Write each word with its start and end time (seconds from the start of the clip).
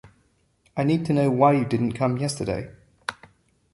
I 0.75 0.83
need 0.83 1.05
to 1.05 1.13
know 1.13 1.29
why 1.29 1.51
you 1.53 1.63
didn’t 1.63 1.93
come 1.93 2.17
yesterday. 2.17 2.71